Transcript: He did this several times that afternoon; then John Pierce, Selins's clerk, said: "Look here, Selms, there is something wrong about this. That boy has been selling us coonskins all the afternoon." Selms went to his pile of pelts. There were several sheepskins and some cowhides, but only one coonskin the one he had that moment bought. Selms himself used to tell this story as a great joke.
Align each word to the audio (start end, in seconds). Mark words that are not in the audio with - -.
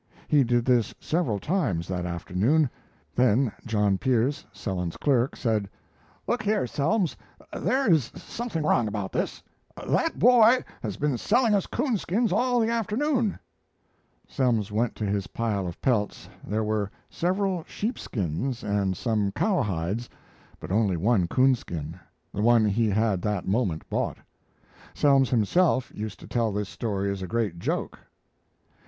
He 0.27 0.43
did 0.43 0.65
this 0.65 0.95
several 0.99 1.37
times 1.37 1.87
that 1.87 2.07
afternoon; 2.07 2.71
then 3.15 3.51
John 3.67 3.99
Pierce, 3.99 4.43
Selins's 4.51 4.97
clerk, 4.97 5.35
said: 5.35 5.69
"Look 6.25 6.41
here, 6.41 6.63
Selms, 6.65 7.15
there 7.53 7.87
is 7.87 8.11
something 8.15 8.63
wrong 8.63 8.87
about 8.87 9.11
this. 9.11 9.43
That 9.87 10.17
boy 10.17 10.63
has 10.81 10.97
been 10.97 11.19
selling 11.19 11.53
us 11.53 11.67
coonskins 11.67 12.31
all 12.33 12.59
the 12.59 12.71
afternoon." 12.71 13.37
Selms 14.27 14.71
went 14.71 14.95
to 14.95 15.05
his 15.05 15.27
pile 15.27 15.67
of 15.67 15.79
pelts. 15.83 16.27
There 16.43 16.63
were 16.63 16.89
several 17.07 17.63
sheepskins 17.67 18.63
and 18.63 18.97
some 18.97 19.31
cowhides, 19.31 20.09
but 20.59 20.71
only 20.71 20.97
one 20.97 21.27
coonskin 21.27 21.99
the 22.33 22.41
one 22.41 22.65
he 22.65 22.89
had 22.89 23.21
that 23.21 23.47
moment 23.47 23.87
bought. 23.87 24.17
Selms 24.95 25.29
himself 25.29 25.91
used 25.93 26.19
to 26.21 26.27
tell 26.27 26.51
this 26.51 26.69
story 26.69 27.11
as 27.11 27.21
a 27.21 27.27
great 27.27 27.59
joke. 27.59 27.99